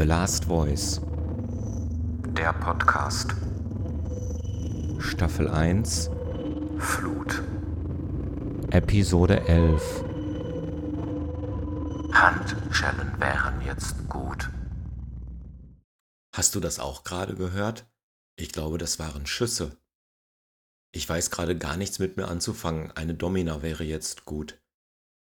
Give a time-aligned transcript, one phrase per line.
[0.00, 0.98] The Last Voice.
[2.28, 3.34] Der Podcast.
[4.98, 6.08] Staffel 1.
[6.78, 7.42] Flut.
[8.70, 10.04] Episode 11.
[12.14, 14.48] Handschellen wären jetzt gut.
[16.34, 17.86] Hast du das auch gerade gehört?
[18.36, 19.76] Ich glaube, das waren Schüsse.
[20.92, 22.90] Ich weiß gerade gar nichts mit mir anzufangen.
[22.92, 24.62] Eine Domina wäre jetzt gut.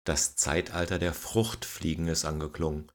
[0.03, 2.91] Das Zeitalter der Fruchtfliegen ist angeklungen.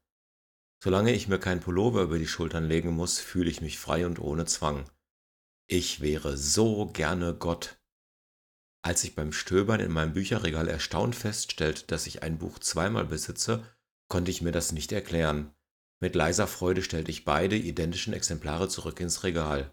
[0.85, 4.19] Solange ich mir kein Pullover über die Schultern legen muss, fühle ich mich frei und
[4.19, 4.91] ohne Zwang.
[5.69, 7.81] Ich wäre so gerne Gott.
[8.85, 13.65] Als ich beim Stöbern in meinem Bücherregal erstaunt feststellte, dass ich ein Buch zweimal besitze,
[14.09, 15.55] konnte ich mir das nicht erklären.
[16.01, 19.73] Mit leiser Freude stellte ich beide identischen Exemplare zurück ins Regal.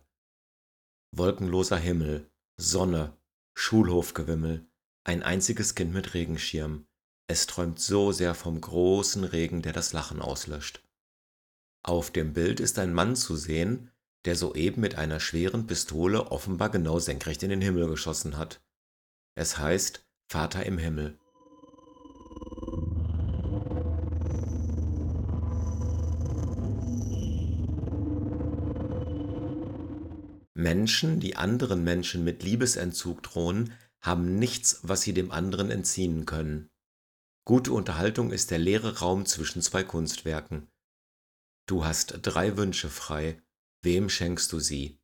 [1.15, 2.29] Wolkenloser Himmel,
[2.61, 3.17] Sonne,
[3.57, 4.69] Schulhofgewimmel,
[5.05, 6.85] ein einziges Kind mit Regenschirm.
[7.27, 10.83] Es träumt so sehr vom großen Regen, der das Lachen auslöscht.
[11.83, 13.91] Auf dem Bild ist ein Mann zu sehen,
[14.25, 18.61] der soeben mit einer schweren Pistole offenbar genau senkrecht in den Himmel geschossen hat.
[19.35, 21.17] Es heißt Vater im Himmel.
[30.53, 36.69] Menschen, die anderen Menschen mit Liebesentzug drohen, haben nichts, was sie dem anderen entziehen können.
[37.45, 40.67] Gute Unterhaltung ist der leere Raum zwischen zwei Kunstwerken.
[41.69, 43.39] Du hast drei Wünsche frei,
[43.83, 44.99] wem schenkst du sie?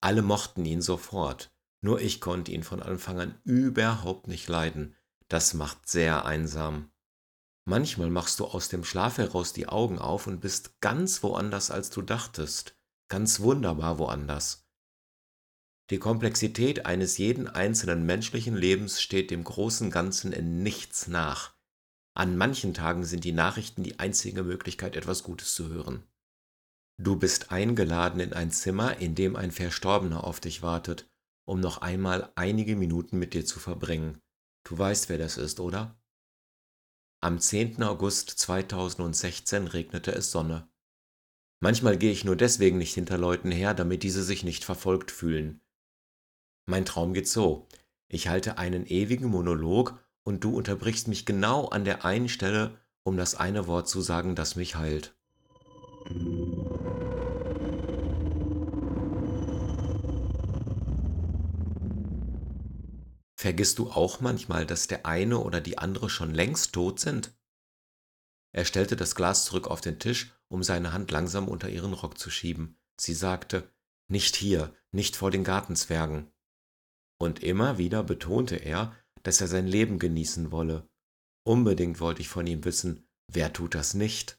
[0.00, 4.96] Alle mochten ihn sofort, nur ich konnte ihn von Anfang an überhaupt nicht leiden,
[5.28, 6.90] das macht sehr einsam.
[7.64, 11.90] Manchmal machst du aus dem Schlaf heraus die Augen auf und bist ganz woanders, als
[11.90, 14.66] du dachtest ganz wunderbar woanders.
[15.90, 21.54] Die Komplexität eines jeden einzelnen menschlichen Lebens steht dem großen Ganzen in nichts nach.
[22.18, 26.02] An manchen Tagen sind die Nachrichten die einzige Möglichkeit, etwas Gutes zu hören.
[27.00, 31.08] Du bist eingeladen in ein Zimmer, in dem ein Verstorbener auf dich wartet,
[31.46, 34.20] um noch einmal einige Minuten mit dir zu verbringen.
[34.64, 35.96] Du weißt, wer das ist, oder?
[37.22, 37.84] Am 10.
[37.84, 40.68] August 2016 regnete es Sonne.
[41.60, 45.60] Manchmal gehe ich nur deswegen nicht hinter Leuten her, damit diese sich nicht verfolgt fühlen.
[46.66, 47.68] Mein Traum geht so.
[48.08, 53.16] Ich halte einen ewigen Monolog und du unterbrichst mich genau an der einen Stelle, um
[53.16, 55.16] das eine Wort zu sagen, das mich heilt.
[63.36, 67.34] Vergisst du auch manchmal, dass der eine oder die andere schon längst tot sind?
[68.52, 72.18] Er stellte das Glas zurück auf den Tisch, um seine Hand langsam unter ihren Rock
[72.18, 72.78] zu schieben.
[73.00, 73.72] Sie sagte,
[74.08, 76.30] nicht hier, nicht vor den Gartenzwergen.
[77.18, 80.88] Und immer wieder betonte er, dass er sein Leben genießen wolle.
[81.46, 84.38] Unbedingt wollte ich von ihm wissen, wer tut das nicht?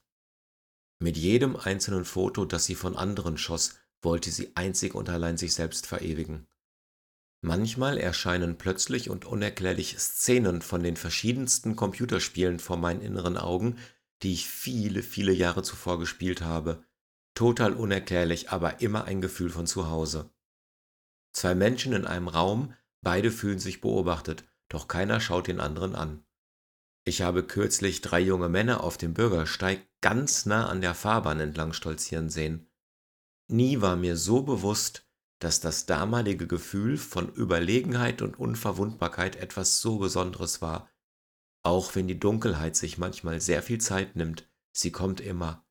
[1.01, 5.53] Mit jedem einzelnen Foto, das sie von anderen schoss, wollte sie einzig und allein sich
[5.53, 6.47] selbst verewigen.
[7.41, 13.77] Manchmal erscheinen plötzlich und unerklärlich Szenen von den verschiedensten Computerspielen vor meinen inneren Augen,
[14.23, 16.83] die ich viele, viele Jahre zuvor gespielt habe.
[17.35, 20.29] Total unerklärlich, aber immer ein Gefühl von Zuhause.
[21.31, 26.23] Zwei Menschen in einem Raum, beide fühlen sich beobachtet, doch keiner schaut den anderen an.
[27.03, 31.73] Ich habe kürzlich drei junge Männer auf dem Bürgersteig ganz nah an der Fahrbahn entlang
[31.73, 32.69] stolzieren sehen.
[33.47, 35.07] Nie war mir so bewusst,
[35.39, 40.89] dass das damalige Gefühl von Überlegenheit und Unverwundbarkeit etwas so Besonderes war,
[41.63, 45.65] auch wenn die Dunkelheit sich manchmal sehr viel Zeit nimmt, sie kommt immer.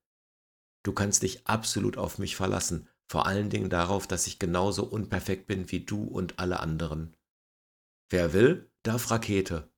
[0.83, 5.47] Du kannst dich absolut auf mich verlassen, vor allen Dingen darauf, dass ich genauso unperfekt
[5.47, 7.17] bin wie du und alle anderen.
[8.11, 9.73] Wer will, darf Rakete.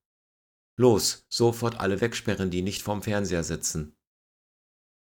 [0.76, 3.96] Los, sofort alle wegsperren, die nicht vorm Fernseher sitzen.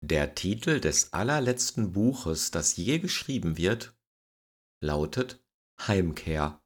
[0.03, 3.97] Der Titel des allerletzten Buches, das je geschrieben wird,
[4.81, 5.45] lautet
[5.81, 6.62] Heimkehr.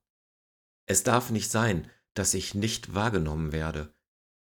[0.87, 3.95] Es darf nicht sein, dass ich nicht wahrgenommen werde,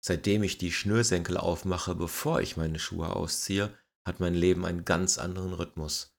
[0.03, 5.19] Seitdem ich die Schnürsenkel aufmache, bevor ich meine Schuhe ausziehe, hat mein Leben einen ganz
[5.19, 6.17] anderen Rhythmus.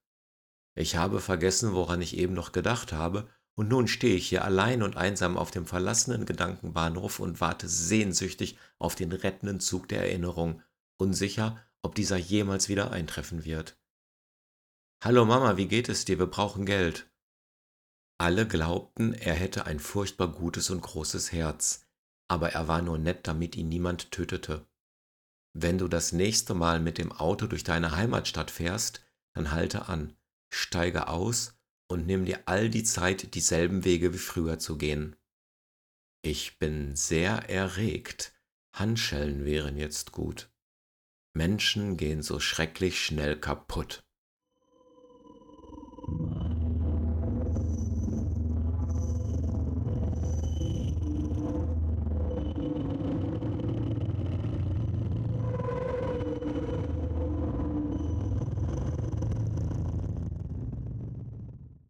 [0.76, 4.82] Ich habe vergessen, woran ich eben noch gedacht habe, und nun stehe ich hier allein
[4.82, 10.62] und einsam auf dem verlassenen Gedankenbahnhof und warte sehnsüchtig auf den rettenden Zug der Erinnerung,
[10.98, 13.78] unsicher, ob dieser jemals wieder eintreffen wird.
[15.04, 16.18] Hallo Mama, wie geht es dir?
[16.18, 17.10] Wir brauchen Geld.
[18.18, 21.86] Alle glaubten, er hätte ein furchtbar gutes und großes Herz
[22.32, 24.66] aber er war nur nett, damit ihn niemand tötete.
[25.54, 29.04] Wenn du das nächste Mal mit dem Auto durch deine Heimatstadt fährst,
[29.34, 30.16] dann halte an,
[30.50, 31.60] steige aus
[31.92, 35.14] und nimm dir all die Zeit, dieselben Wege wie früher zu gehen.
[36.22, 38.32] Ich bin sehr erregt.
[38.74, 40.50] Handschellen wären jetzt gut.
[41.34, 44.04] Menschen gehen so schrecklich schnell kaputt.